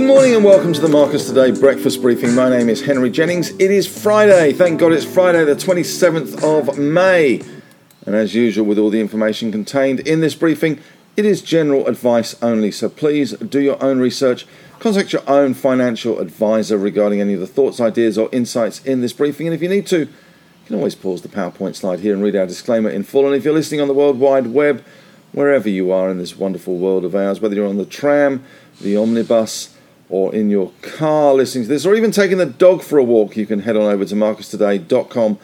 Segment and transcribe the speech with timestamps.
[0.00, 2.34] Good morning and welcome to the Marcus Today breakfast briefing.
[2.34, 3.50] My name is Henry Jennings.
[3.50, 4.54] It is Friday.
[4.54, 7.42] Thank God it's Friday, the 27th of May.
[8.06, 10.80] And as usual, with all the information contained in this briefing,
[11.18, 12.72] it is general advice only.
[12.72, 14.46] So please do your own research.
[14.78, 19.12] Contact your own financial advisor regarding any of the thoughts, ideas, or insights in this
[19.12, 19.48] briefing.
[19.48, 20.08] And if you need to, you
[20.64, 23.26] can always pause the PowerPoint slide here and read our disclaimer in full.
[23.26, 24.82] And if you're listening on the World Wide Web,
[25.32, 28.42] wherever you are in this wonderful world of ours, whether you're on the tram,
[28.80, 29.76] the omnibus,
[30.10, 33.36] or in your car listening to this, or even taking the dog for a walk,
[33.36, 35.38] you can head on over to marcustoday.com.au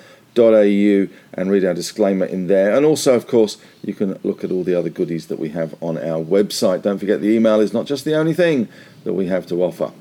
[1.34, 2.76] and read our disclaimer in there.
[2.76, 5.74] And also, of course, you can look at all the other goodies that we have
[5.80, 6.82] on our website.
[6.82, 8.68] Don't forget, the email is not just the only thing
[9.04, 9.92] that we have to offer.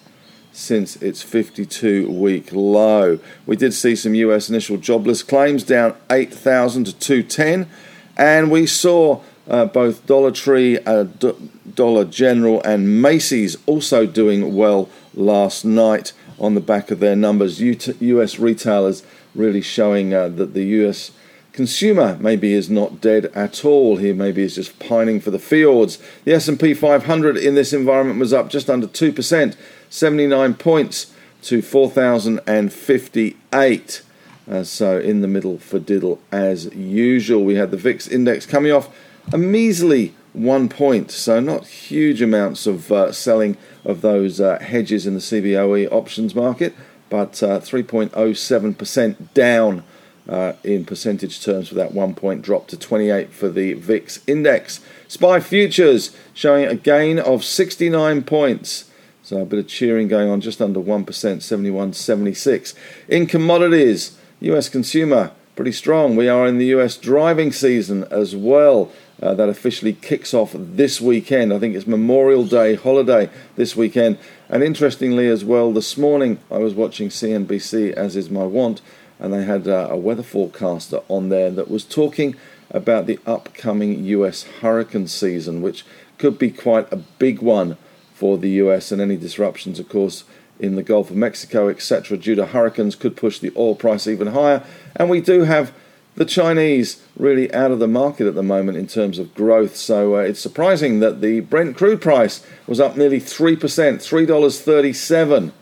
[0.55, 3.19] since its 52 week low.
[3.45, 7.69] We did see some US initial jobless claims down 8,000 to 210,
[8.17, 14.55] and we saw uh, both Dollar Tree, uh, D- Dollar General, and Macy's also doing
[14.55, 17.61] well last night on the back of their numbers.
[17.61, 19.03] US retailers
[19.35, 21.11] really showing uh, that the US
[21.53, 23.97] consumer maybe is not dead at all.
[23.97, 25.99] He maybe is just pining for the fields.
[26.25, 29.57] The S&P 500 in this environment was up just under 2%,
[29.95, 34.03] 79 points to 4,058.
[34.51, 37.45] Uh, so in the middle for diddle as usual.
[37.45, 38.93] We had the VIX index coming off
[39.33, 45.07] a measly one point, so not huge amounts of uh, selling of those uh, hedges
[45.07, 46.75] in the CBOE options market,
[47.09, 49.85] but 3.07% uh, down
[50.29, 54.81] uh, in percentage terms for that one point drop to 28 for the VIX index.
[55.07, 58.91] SPI futures showing a gain of 69 points.
[59.25, 62.75] So a bit of cheering going on, just under 1%, 71.76.
[63.09, 66.15] In commodities, US consumer pretty strong.
[66.15, 68.93] We are in the US driving season as well.
[69.23, 71.55] Uh, that officially kicks off this weekend.
[71.55, 74.19] I think it's Memorial Day holiday this weekend.
[74.51, 78.83] And interestingly, as well, this morning I was watching CNBC, as is my wont,
[79.19, 82.37] and they had uh, a weather forecaster on there that was talking
[82.71, 85.87] about the upcoming US hurricane season, which
[86.19, 87.79] could be quite a big one
[88.15, 90.25] for the US, and any disruptions, of course,
[90.59, 94.29] in the Gulf of Mexico, etc., due to hurricanes could push the oil price even
[94.29, 94.65] higher.
[94.97, 95.75] And we do have
[96.15, 99.77] the Chinese really out of the market at the moment in terms of growth.
[99.77, 105.53] So uh, it's surprising that the Brent crude price was up nearly 3%, $3.37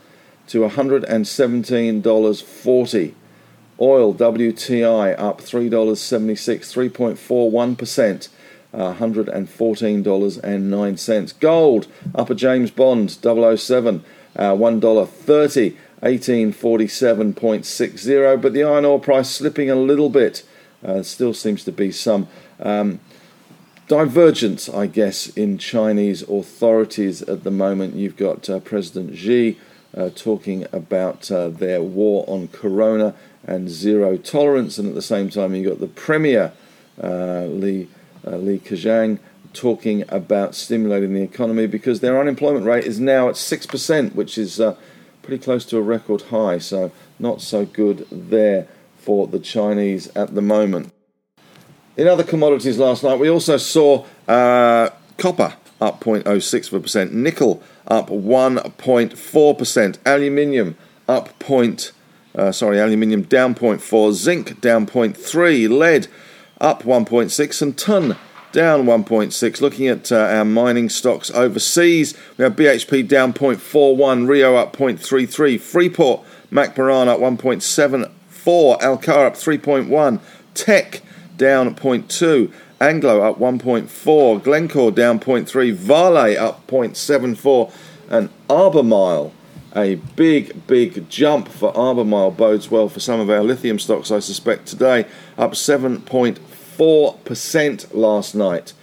[0.47, 3.13] to $117.40.
[3.81, 8.29] Oil WTI up $3.76, 3.41%.
[8.73, 11.39] Uh, $114.09.
[11.39, 14.03] Gold up a James Bond 007,
[14.35, 18.41] uh, $1.30, 1847.60.
[18.41, 20.43] But the iron ore price slipping a little bit.
[20.83, 22.27] Uh, still seems to be some
[22.59, 22.99] um,
[23.87, 27.95] divergence, I guess, in Chinese authorities at the moment.
[27.95, 29.57] You've got uh, President Xi
[29.95, 33.13] uh, talking about uh, their war on corona
[33.45, 36.53] and zero tolerance, and at the same time, you've got the Premier,
[37.01, 37.89] uh, Li,
[38.25, 39.19] uh, Li Keqiang,
[39.53, 44.59] talking about stimulating the economy because their unemployment rate is now at 6%, which is
[44.59, 44.75] uh,
[45.21, 48.67] pretty close to a record high, so not so good there
[48.97, 50.91] for the Chinese at the moment.
[51.95, 59.97] In other commodities last night, we also saw uh, copper up 0.06%, nickel up 1.4%,
[60.05, 60.75] aluminium
[61.07, 61.91] up 0.4%.
[62.35, 66.07] Uh, sorry, aluminium down 0.4, zinc down 0.3, lead
[66.63, 68.15] up 1.6, and tin
[68.53, 69.61] down 1.6.
[69.61, 75.59] Looking at uh, our mining stocks overseas, we have BHP down 0.41, Rio up 0.33,
[75.59, 80.19] Freeport, McMoRan up 1.74, Alcoa up 3.1,
[80.53, 81.01] Teck
[81.35, 87.73] down 0.2, Anglo up 1.4, Glencore down 0.3, Vale up 0.74,
[88.09, 89.33] and Albemarle
[89.75, 94.19] a big, big jump for Albemarle bodes well for some of our lithium stocks, I
[94.19, 95.07] suspect, today,
[95.37, 98.73] up 7.4% last night.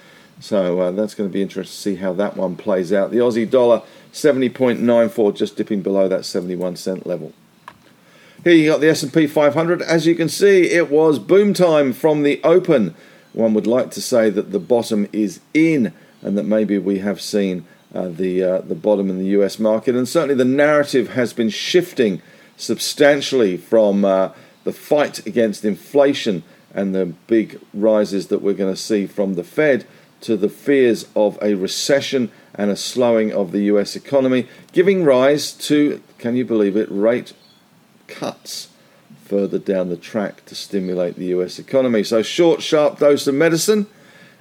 [0.40, 3.10] So uh, that's going to be interesting to see how that one plays out.
[3.10, 3.82] The Aussie dollar
[4.12, 7.32] 70.94, just dipping below that 71 cent level.
[8.42, 9.82] Here you got the S&P 500.
[9.82, 12.94] As you can see, it was boom time from the open.
[13.34, 17.20] one would like to say that the bottom is in and that maybe we have
[17.20, 19.94] seen uh, the uh, the bottom in the US market.
[19.94, 22.22] And certainly the narrative has been shifting
[22.56, 24.31] substantially from uh,
[24.64, 26.43] the fight against inflation
[26.75, 29.87] and the big rises that we're going to see from the Fed
[30.22, 35.52] to the fears of a recession and a slowing of the US economy, giving rise
[35.52, 37.32] to, can you believe it, rate
[38.06, 38.69] cuts
[39.25, 42.02] further down the track to stimulate the US economy.
[42.02, 43.87] So, short, sharp dose of medicine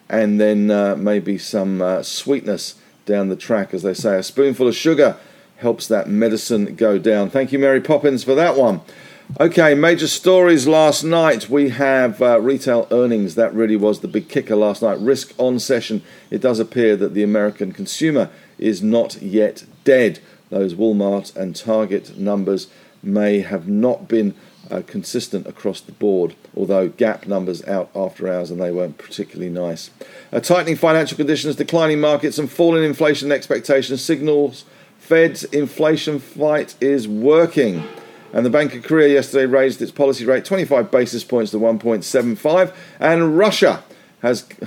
[0.09, 3.73] and then uh, maybe some uh, sweetness down the track.
[3.73, 5.17] As they say, a spoonful of sugar
[5.57, 7.29] helps that medicine go down.
[7.29, 8.81] Thank you, Mary Poppins, for that one.
[9.37, 11.49] Okay, major stories last night.
[11.49, 13.35] We have uh, retail earnings.
[13.35, 14.97] That really was the big kicker last night.
[14.99, 16.01] Risk on session.
[16.31, 20.19] It does appear that the American consumer is not yet dead.
[20.49, 22.69] Those Walmart and Target numbers
[23.03, 24.33] may have not been
[24.71, 29.51] uh, consistent across the board, although gap numbers out after hours and they weren't particularly
[29.51, 29.91] nice.
[30.33, 34.65] Uh, tightening financial conditions, declining markets, and falling inflation expectations signals
[34.97, 37.83] Fed's inflation fight is working.
[38.33, 42.73] And the Bank of Korea yesterday raised its policy rate 25 basis points to 1.75.
[42.99, 43.83] And Russia
[44.21, 44.47] has.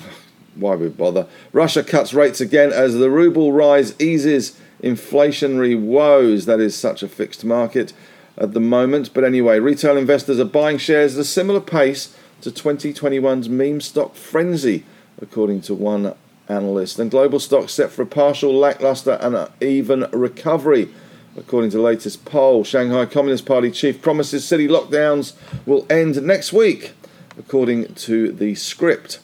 [0.54, 1.28] Why would bother?
[1.52, 6.44] Russia cuts rates again as the ruble rise eases inflationary woes.
[6.44, 7.94] That is such a fixed market
[8.36, 9.14] at the moment.
[9.14, 14.14] But anyway, retail investors are buying shares at a similar pace to 2021's meme stock
[14.14, 14.84] frenzy,
[15.20, 16.14] according to one
[16.48, 16.98] analyst.
[16.98, 20.88] And global stocks set for a partial, lackluster, and even recovery.
[21.36, 25.32] According to latest poll, Shanghai Communist Party chief promises city lockdowns
[25.64, 26.92] will end next week,
[27.38, 29.18] according to the script.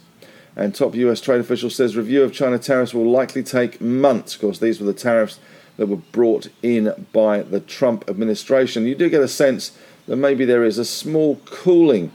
[0.56, 4.34] And top US trade official says review of China tariffs will likely take months.
[4.34, 5.38] Of course, these were the tariffs
[5.76, 8.86] that were brought in by the Trump administration.
[8.86, 9.76] You do get a sense
[10.06, 12.10] that maybe there is a small cooling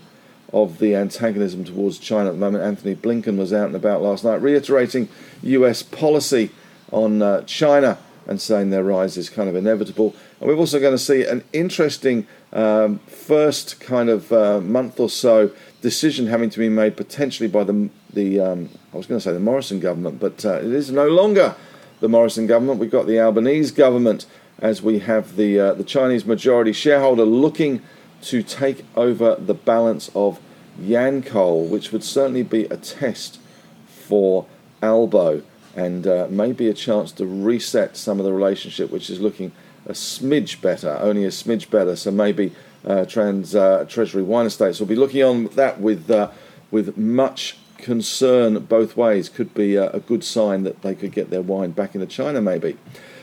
[0.52, 2.64] of the antagonism towards China at the moment.
[2.64, 5.08] Antony Blinken was out and about last night reiterating
[5.44, 6.50] US policy
[6.92, 10.16] on uh, China and saying their rise is kind of inevitable.
[10.40, 15.10] And we're also going to see an interesting um, first kind of uh, month or
[15.10, 19.24] so decision having to be made potentially by the the um, I was going to
[19.24, 21.56] say the Morrison government, but uh, it is no longer
[22.00, 22.80] the Morrison government.
[22.80, 24.26] We've got the Albanese government
[24.60, 27.82] as we have the uh, the Chinese majority shareholder looking
[28.24, 30.40] to take over the balance of
[30.80, 33.40] Yancoal, which would certainly be a test
[33.88, 34.46] for
[34.82, 35.44] Albo
[35.76, 39.52] and uh, maybe a chance to reset some of the relationship, which is looking
[39.86, 41.96] a smidge better, only a smidge better.
[41.96, 42.54] So maybe
[42.86, 46.32] uh, Trans uh, Treasury Wine Estates will be looking on that with uh,
[46.72, 49.30] with much concern both ways.
[49.30, 52.42] Could be a, a good sign that they could get their wine back into China,
[52.42, 52.78] maybe.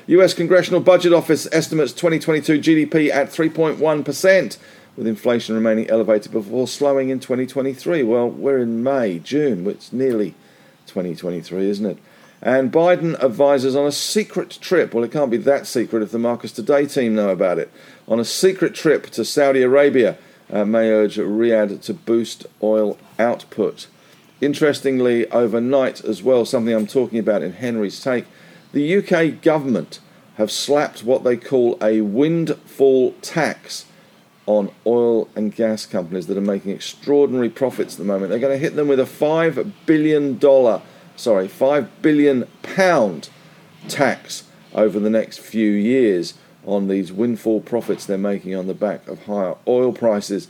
[0.06, 0.34] U.S.
[0.34, 4.58] Congressional Budget Office estimates 2022 GDP at 3.1 percent
[4.96, 8.02] with inflation remaining elevated before slowing in 2023.
[8.02, 10.34] Well, we're in May, June, it's nearly
[10.86, 11.98] 2023, isn't it?
[12.42, 14.94] And Biden advises on a secret trip.
[14.94, 17.70] Well, it can't be that secret if the Marcus Today team know about it.
[18.08, 20.16] On a secret trip to Saudi Arabia,
[20.50, 23.88] uh, may urge Riyadh to boost oil output.
[24.40, 28.24] Interestingly, overnight as well, something I'm talking about in Henry's Take,
[28.72, 30.00] the UK government
[30.36, 33.84] have slapped what they call a windfall tax
[34.46, 38.30] on oil and gas companies that are making extraordinary profits at the moment.
[38.30, 40.38] They're going to hit them with a $5 billion
[41.20, 43.28] sorry, five billion pound
[43.88, 46.34] tax over the next few years
[46.64, 50.48] on these windfall profits they're making on the back of higher oil prices.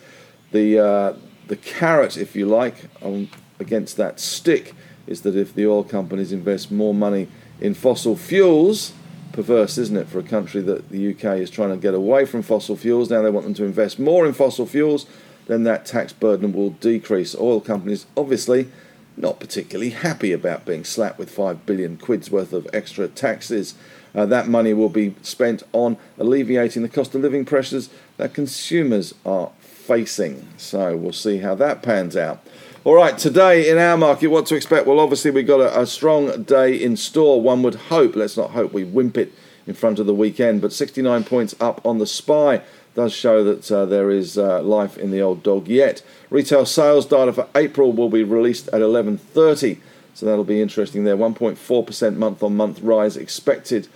[0.53, 1.15] The uh,
[1.49, 4.75] the carrot, if you like, on, against that stick
[5.07, 7.27] is that if the oil companies invest more money
[7.61, 8.93] in fossil fuels,
[9.33, 12.43] perverse, isn't it, for a country that the UK is trying to get away from
[12.43, 13.11] fossil fuels?
[13.11, 15.07] Now they want them to invest more in fossil fuels,
[15.49, 17.35] then that tax burden will decrease.
[17.35, 18.69] Oil companies, obviously,
[19.17, 23.75] not particularly happy about being slapped with 5 billion quid's worth of extra taxes.
[24.15, 29.15] Uh, that money will be spent on alleviating the cost of living pressures that consumers
[29.25, 30.47] are facing.
[30.57, 32.45] So we'll see how that pans out.
[32.83, 34.87] All right, today in our market, what to expect?
[34.87, 37.43] Well, obviously, we've got a, a strong day in store.
[37.43, 39.33] One would hope, let's not hope we wimp it
[39.67, 42.63] in front of the weekend, but 69 points up on the SPI
[43.01, 46.03] does show that uh, there is uh, life in the old dog yet.
[46.29, 49.79] Retail sales data for April will be released at 11:30,
[50.13, 51.17] so that'll be interesting there.
[51.17, 53.89] 1.4% month-on-month rise expected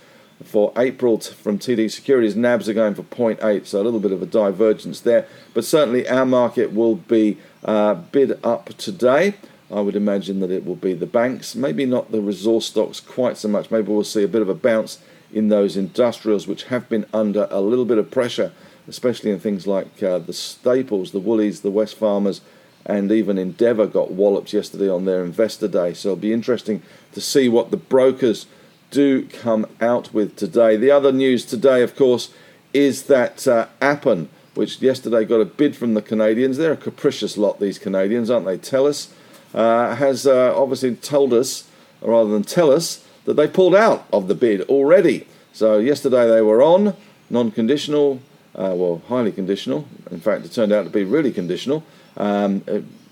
[0.43, 2.35] for April t- from TD Securities.
[2.35, 5.27] NABs are going for 0.8, so a little bit of a divergence there.
[5.53, 9.35] But certainly our market will be uh, bid up today.
[9.71, 13.37] I would imagine that it will be the banks, maybe not the resource stocks quite
[13.37, 13.69] so much.
[13.69, 14.97] Maybe we'll see a bit of a bounce
[15.31, 18.51] in those industrials which have been under a little bit of pressure
[18.87, 22.41] especially in things like uh, the staples, the Woolies, the Wesfarmers,
[22.85, 25.93] and even Endeavour got walloped yesterday on their investor day.
[25.93, 28.45] So it'll be interesting to see what the brokers
[28.91, 30.77] do come out with today.
[30.77, 32.31] The other news today, of course,
[32.73, 37.37] is that uh, Appen, which yesterday got a bid from the Canadians, they're a capricious
[37.37, 38.57] lot, these Canadians, aren't they?
[38.57, 39.11] Telus
[39.53, 41.67] uh, has uh, obviously told us,
[42.01, 45.27] rather than tell us, that they pulled out of the bid already.
[45.53, 46.95] So yesterday they were on
[47.29, 48.19] non conditional,
[48.55, 49.87] uh, well, highly conditional.
[50.11, 51.83] In fact, it turned out to be really conditional.
[52.17, 52.63] Um,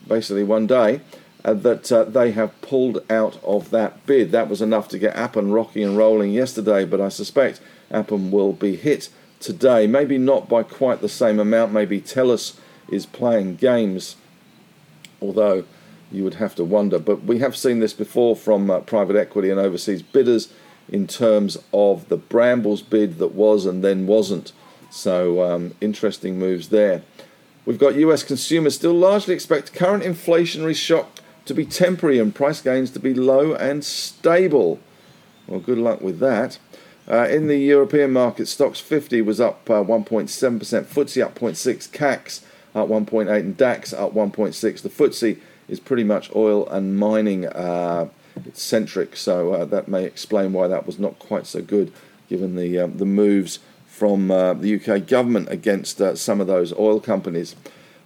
[0.08, 1.02] basically, one day.
[1.46, 4.32] Uh, that uh, they have pulled out of that bid.
[4.32, 7.60] That was enough to get Appen rocking and rolling yesterday, but I suspect
[7.92, 9.10] Appen will be hit
[9.42, 9.86] today.
[9.86, 11.74] Maybe not by quite the same amount.
[11.74, 12.58] Maybe Telus
[12.90, 14.16] is playing games,
[15.22, 15.66] although
[16.14, 16.98] you would have to wonder.
[16.98, 20.54] But we have seen this before from uh, private equity and overseas bidders
[20.88, 24.54] in terms of the Brambles bid that was and then wasn't.
[24.94, 27.02] So um, interesting moves there.
[27.66, 32.62] We've got US consumers still largely expect current inflationary shock to be temporary and price
[32.62, 34.80] gains to be low and stable.
[35.48, 36.60] Well, good luck with that.
[37.10, 42.44] Uh, in the European market, STOXX 50 was up uh, 1.7%, FTSE up 0.6, CAC
[42.76, 44.82] up 1.8, and DAX up 1.6.
[44.84, 48.10] The FTSE is pretty much oil and mining uh,
[48.54, 51.92] centric, so uh, that may explain why that was not quite so good,
[52.30, 53.60] given the um, the moves
[54.04, 57.56] from uh, the UK government against uh, some of those oil companies.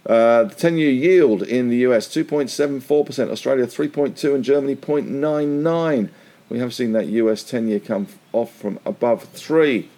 [0.06, 6.08] Uh, the 10 year yield in the US 2.74%, Australia 3.2, and Germany 0.99.
[6.50, 9.90] We have seen that US 10 year come off from above 3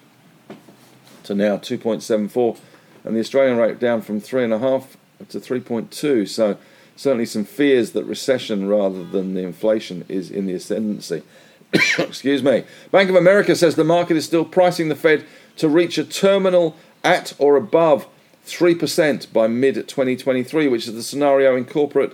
[1.24, 2.58] to now 2.74,
[3.04, 4.86] and the Australian rate down from 3.5
[5.28, 6.26] to 3.2.
[6.26, 6.56] So,
[6.96, 11.22] certainly some fears that recession rather than the inflation is in the ascendancy.
[11.98, 12.64] Excuse me.
[12.90, 15.24] Bank of America says the market is still pricing the Fed
[15.60, 16.74] to reach a terminal
[17.04, 18.06] at or above
[18.46, 22.12] 3% by mid 2023, which is the scenario incorporate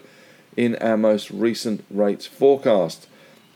[0.56, 3.06] in our most recent rates forecast.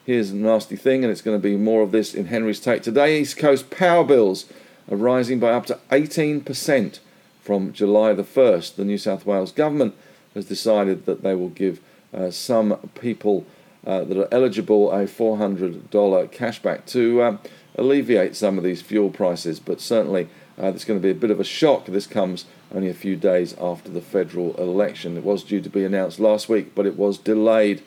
[0.07, 2.83] Here's a nasty thing, and it's going to be more of this in Henry's take.
[2.83, 4.47] Today, East Coast power bills
[4.89, 7.01] are rising by up to 18%
[7.43, 8.77] from July the 1st.
[8.77, 9.97] The New South Wales government
[10.35, 11.81] has decided that they will give
[12.15, 13.45] uh, some people
[13.85, 17.37] uh, that are eligible a $400 cashback to uh,
[17.77, 20.29] alleviate some of these fuel prices, but certainly
[20.61, 21.87] uh, it's going to be a bit of a shock.
[21.87, 25.17] This comes only a few days after the federal election.
[25.17, 27.83] It was due to be announced last week, but it was delayed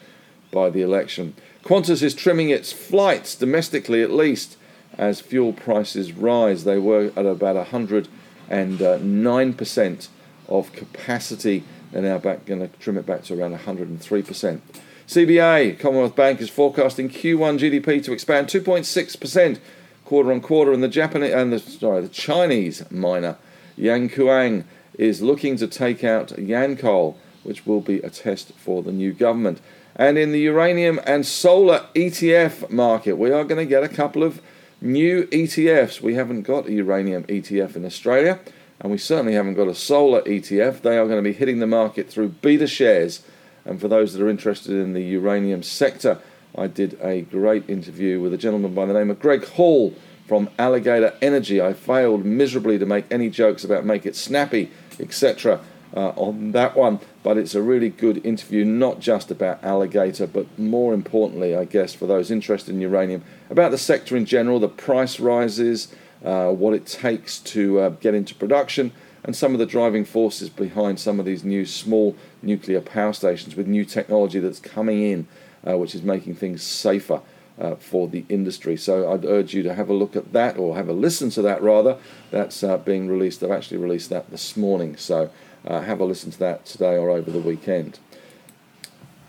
[0.51, 1.35] by the election.
[1.63, 4.57] Qantas is trimming its flights domestically at least
[4.97, 6.63] as fuel prices rise.
[6.63, 10.07] They were at about 109%
[10.47, 11.63] of capacity.
[11.91, 14.61] They're now back going to trim it back to around 103%.
[15.07, 19.59] CBA, Commonwealth Bank, is forecasting Q1 GDP to expand 2.6%
[20.05, 23.37] quarter on quarter, and the Japanese and the sorry the Chinese miner
[23.77, 24.63] Yankuang
[24.97, 29.11] is looking to take out Yan Yancoal, which will be a test for the new
[29.11, 29.59] government.
[29.95, 34.23] And in the uranium and solar ETF market, we are going to get a couple
[34.23, 34.41] of
[34.81, 36.01] new ETFs.
[36.01, 38.39] We haven't got a uranium ETF in Australia,
[38.79, 40.81] and we certainly haven't got a solar ETF.
[40.81, 43.21] They are going to be hitting the market through BetaShares.
[43.65, 46.19] And for those that are interested in the uranium sector,
[46.55, 49.95] I did a great interview with a gentleman by the name of Greg Hall
[50.27, 51.61] from Alligator Energy.
[51.61, 55.61] I failed miserably to make any jokes about make it snappy, etc.
[55.95, 60.47] Uh, on that one, but it's a really good interview, not just about alligator, but
[60.57, 64.67] more importantly, I guess, for those interested in uranium, about the sector in general, the
[64.67, 65.93] price rises,
[66.25, 68.91] uh, what it takes to uh, get into production,
[69.23, 73.55] and some of the driving forces behind some of these new small nuclear power stations
[73.55, 75.27] with new technology that's coming in
[75.67, 77.21] uh, which is making things safer
[77.59, 78.75] uh, for the industry.
[78.75, 81.41] So I'd urge you to have a look at that or have a listen to
[81.43, 81.97] that rather.
[82.31, 83.43] That's uh, being released.
[83.43, 84.97] I've actually released that this morning.
[84.97, 85.29] So
[85.65, 87.99] uh, have a listen to that today or over the weekend.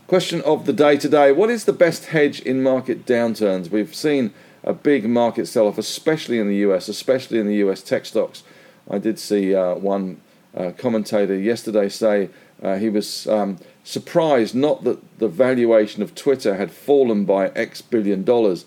[0.07, 3.71] Question of the day today What is the best hedge in market downturns?
[3.71, 4.33] We've seen
[4.63, 8.43] a big market sell off, especially in the US, especially in the US tech stocks.
[8.91, 10.21] I did see uh, one
[10.57, 12.31] uh, commentator yesterday say
[12.63, 17.83] uh, he was um, surprised not that the valuation of Twitter had fallen by X
[17.83, 18.65] billion dollars,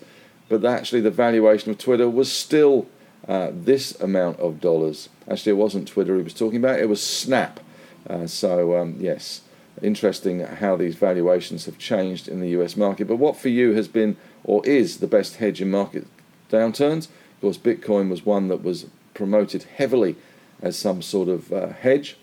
[0.48, 2.86] but actually the valuation of Twitter was still
[3.26, 5.08] uh, this amount of dollars.
[5.30, 7.60] Actually, it wasn't Twitter he was talking about, it was Snap.
[8.08, 9.42] Uh, so, um, yes,
[9.82, 13.06] interesting how these valuations have changed in the US market.
[13.06, 16.06] But what for you has been or is the best hedge in market
[16.50, 17.08] downturns?
[17.34, 20.16] Of course, Bitcoin was one that was promoted heavily
[20.60, 22.16] as some sort of uh, hedge.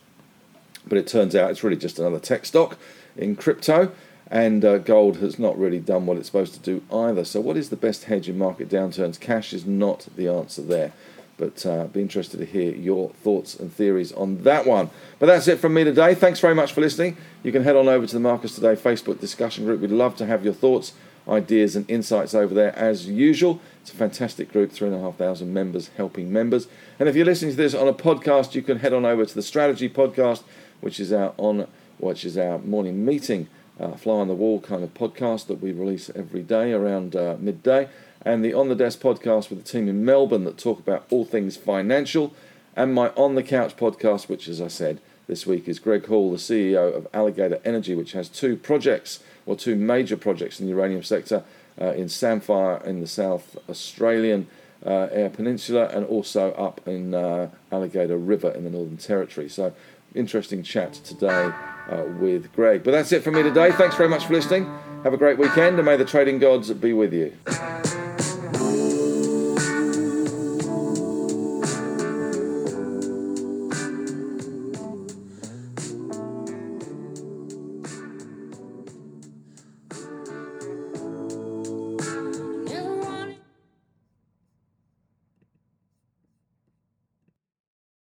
[0.88, 2.78] But it turns out it's really just another tech stock
[3.18, 3.92] in crypto,
[4.30, 7.26] and uh, gold has not really done what it's supposed to do either.
[7.26, 9.20] So, what is the best hedge in market downturns?
[9.20, 10.94] Cash is not the answer there.
[11.38, 14.90] But uh, be interested to hear your thoughts and theories on that one.
[15.20, 16.16] But that's it from me today.
[16.16, 17.18] Thanks very much for listening.
[17.44, 19.82] You can head on over to the Marcus Today Facebook discussion group.
[19.82, 20.94] We'd love to have your thoughts,
[21.28, 23.60] ideas, and insights over there as usual.
[23.82, 26.68] It's a fantastic group, three and a half thousand members helping members.
[27.00, 29.36] And if you're listening to this on a podcast, you can head on over to
[29.36, 30.44] the Strategy Podcast,
[30.82, 31.68] which is our on
[31.98, 33.48] which is our morning meeting,
[33.80, 37.38] uh, fly on the wall kind of podcast that we release every day around uh,
[37.40, 37.88] midday
[38.26, 41.24] and the On the Desk podcast with the team in Melbourne that talk about all
[41.24, 42.34] things financial,
[42.76, 46.32] and my On the Couch podcast, which, as I said, this week is Greg Hall,
[46.32, 50.72] the CEO of Alligator Energy, which has two projects, or two major projects in the
[50.72, 51.44] uranium sector
[51.80, 54.48] uh, in Samphire in the South Australian
[54.86, 59.50] uh, Eyre Peninsula and also up in uh, Alligator River in the Northern Territory.
[59.50, 59.74] So,
[60.14, 61.52] interesting chat today
[61.90, 62.84] uh, with Greg.
[62.84, 63.72] But that's it from me today.
[63.72, 64.66] Thanks very much for listening.
[65.04, 67.36] Have a great weekend, and may the trading gods be with you.